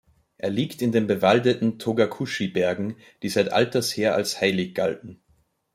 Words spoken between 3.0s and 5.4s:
die seit Alters her als heilig galten.